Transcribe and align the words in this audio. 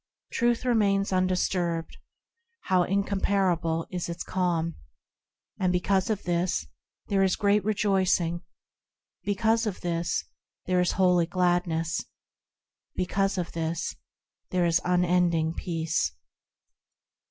Truth 0.31 0.65
remains 0.65 1.13
undisturbed,– 1.13 1.97
How 2.61 2.81
incomparable 2.81 3.85
is 3.91 4.09
its 4.09 4.23
calm! 4.23 4.73
And 5.59 5.71
because 5.71 6.09
of 6.09 6.23
this, 6.23 6.65
there 7.09 7.21
is 7.21 7.35
great 7.35 7.63
rejoicing, 7.63 8.41
Because 9.23 9.67
of 9.67 9.81
this, 9.81 10.25
there 10.65 10.79
is 10.81 10.93
holy 10.93 11.27
gladness, 11.27 12.03
Because 12.95 13.37
of 13.37 13.51
this, 13.51 13.95
there 14.49 14.65
is 14.65 14.81
unending 14.83 15.53
peace. 15.53 16.11